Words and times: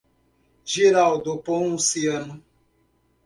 Girau 0.71 1.13
do 1.23 1.37
Ponciano 1.37 2.41